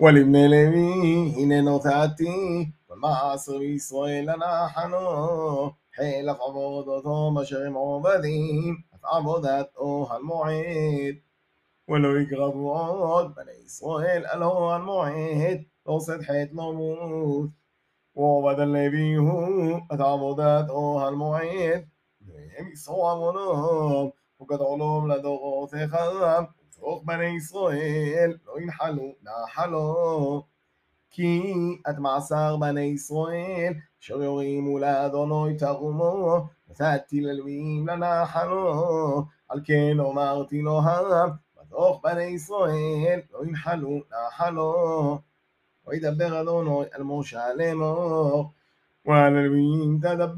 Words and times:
ולבני 0.00 0.48
לוי 0.48 1.32
הנה 1.36 1.60
נותתי, 1.60 2.66
ומעשר 2.90 3.58
בישראל 3.58 4.30
אנחנו, 4.30 5.70
חלף 5.96 6.36
עבודתו 6.40 7.42
אשר 7.42 7.66
הם 7.66 7.74
עובדים, 7.74 8.76
את 8.94 9.00
עבודת 9.04 9.66
אוהל 9.76 10.22
מועד. 10.22 11.14
ולא 11.88 12.18
יקרבו 12.18 12.78
עוד 12.78 13.34
בני 13.34 13.52
ישראל 13.66 14.24
על 14.26 14.42
אוהל 14.42 14.82
מועד, 14.82 15.58
עושת 15.82 16.20
חטא 16.20 16.52
לא 16.52 16.72
מות. 16.72 17.50
ועובד 18.16 18.60
הלוי 18.60 19.14
הוא 19.14 19.78
את 19.94 20.00
עבודת 20.00 20.68
אוהל 20.68 21.14
מועד, 21.14 21.82
והם 22.20 22.72
ישרו 22.72 23.10
עוונם, 23.10 24.08
וגדולום 24.40 25.10
לדורותיך, 25.10 25.96
וצרוך 26.75 27.03
בני 27.05 27.25
ישראל 27.25 28.33
לא 28.47 28.61
ינחלו 28.61 29.15
נחלו. 29.23 30.43
כי 31.09 31.53
את 31.89 31.97
מעשר 31.97 32.57
בני 32.57 32.81
ישראל, 32.81 33.73
אשר 34.01 34.23
יורימו 34.23 34.79
לאדוני 34.79 35.57
תרומו, 35.57 36.47
נתתי 36.69 37.21
ללווים 37.21 37.87
לנחלו, 37.87 39.23
על 39.49 39.61
כן 39.65 39.99
אמרתי 39.99 40.61
לו 40.61 40.81
העם, 40.81 41.29
בתוך 41.61 42.01
בני 42.03 42.23
ישראל 42.23 43.19
לא 43.33 43.45
ינחלו 43.45 43.99
נחלו. 44.27 45.19
וידבר 45.87 46.41
אדוני 46.41 46.85
אל 46.95 47.03
משה 47.03 47.53
לאמור, 47.53 48.51
ועל 49.05 49.37
הלווים 49.37 49.99
תדבר, 50.01 50.35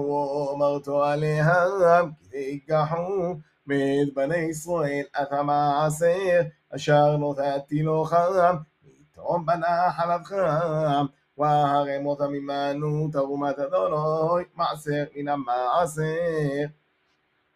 ואמרתו 0.00 1.04
עליהם, 1.04 2.10
כי 2.20 2.28
תיקחו 2.30 3.34
מאת 3.68 4.14
בני 4.14 4.36
ישראל 4.36 5.04
את 5.22 5.32
המעשר, 5.32 6.40
אשר 6.70 7.16
נתתי 7.16 7.82
לו 7.82 8.04
חם, 8.04 8.56
ויתרום 8.84 9.46
בנחלת 9.46 10.26
חם, 10.26 11.06
והרם 11.38 12.06
אותם 12.06 12.34
עמנו 12.34 13.08
תרומת 13.12 13.58
אדוני, 13.58 14.44
מעשר 14.54 15.04
מן 15.16 15.28
המעשר. 15.28 16.66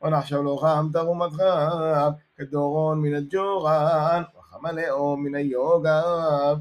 ונחשב 0.02 0.36
לו 0.36 0.56
חם 0.56 0.88
תרומת 0.92 1.32
חם, 1.32 2.10
כדורון 2.36 3.02
מן 3.02 3.14
הג'ורן, 3.14 4.22
וחם 4.38 4.66
הלאום 4.66 5.24
מן 5.24 5.34
היוגב. 5.34 6.58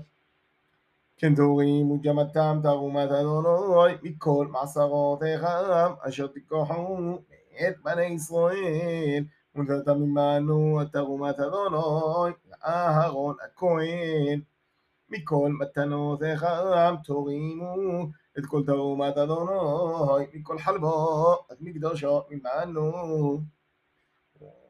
כן 1.18 1.36
תורים 1.36 1.92
וג'מתם 1.92 2.60
תרומת 2.64 3.12
אדוני, 3.12 3.94
מכל 4.04 4.48
מעשרותיך, 4.52 5.46
אשר 6.00 6.28
תיקחו 6.28 6.98
מאת 6.98 7.76
בני 7.84 8.06
ישראל. 8.06 9.24
ונתת 9.56 9.88
ממנו 9.88 10.82
את 10.82 10.88
תרומת 10.92 11.40
אדוני, 11.40 12.34
לאהרון 12.50 13.36
הכהן. 13.46 14.42
מכל 15.12 15.52
מתנותיך 15.60 16.46
תורימו 17.04 17.76
את 18.38 18.46
כל 18.46 18.64
תרומת 18.66 19.18
אדוני, 19.18 20.26
מכל 20.34 20.60
חלבו, 20.60 21.36
את 21.52 21.58
מקדושו 21.62 22.22
ממנו. 22.30 22.92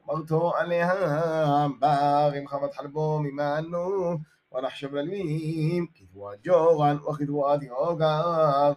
אמרתו 0.06 0.56
עליהם, 0.56 1.80
ברים 1.80 2.48
חמת 2.48 2.74
חלבו 2.74 3.20
ממנו, 3.20 4.18
ונחשב 4.54 4.94
ללמים, 4.96 5.88
כתבואת 5.96 6.40
ג'ורן 6.44 6.98
וכתבואת 6.98 7.64
יוגב. 7.64 8.74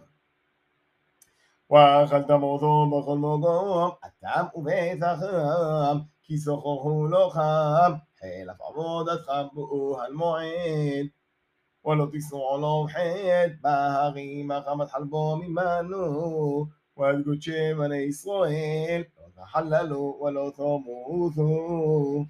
ואכלת 1.70 2.30
מורתו 2.30 2.90
בכל 2.90 3.18
מקום, 3.18 3.90
אתם 4.06 4.44
וביתכם, 4.54 5.98
כי 6.22 6.38
זכורו 6.38 7.06
לא 7.06 7.30
חם, 7.32 7.92
חלף 8.20 8.60
עבודתך 8.60 9.32
באוהל 9.52 10.12
מועד. 10.12 11.06
ולא 11.84 12.06
תיסעו 12.10 12.58
לו 12.60 12.86
חטא 12.90 13.46
בהרים 13.60 14.50
החמת 14.50 14.90
חלבו 14.90 15.36
ממנו, 15.36 16.66
ועד 16.96 17.24
קודשי 17.24 17.74
בני 17.74 17.96
ישראל, 17.96 19.02
לא 19.18 19.42
תחללו 19.42 20.20
ולא 20.22 20.52
תמותו. 20.56 22.24